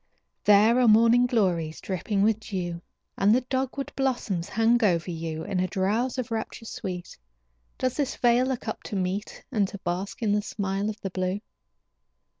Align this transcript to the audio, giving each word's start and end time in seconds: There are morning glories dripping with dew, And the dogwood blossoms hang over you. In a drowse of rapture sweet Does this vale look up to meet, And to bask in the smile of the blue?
There 0.45 0.79
are 0.79 0.87
morning 0.87 1.27
glories 1.27 1.79
dripping 1.79 2.23
with 2.23 2.39
dew, 2.39 2.81
And 3.19 3.35
the 3.35 3.41
dogwood 3.41 3.91
blossoms 3.95 4.49
hang 4.49 4.83
over 4.83 5.11
you. 5.11 5.43
In 5.43 5.59
a 5.59 5.67
drowse 5.67 6.17
of 6.17 6.31
rapture 6.31 6.65
sweet 6.65 7.15
Does 7.77 7.97
this 7.97 8.15
vale 8.15 8.47
look 8.47 8.67
up 8.67 8.81
to 8.85 8.95
meet, 8.95 9.43
And 9.51 9.67
to 9.67 9.77
bask 9.85 10.23
in 10.23 10.31
the 10.31 10.41
smile 10.41 10.89
of 10.89 10.99
the 11.01 11.11
blue? 11.11 11.39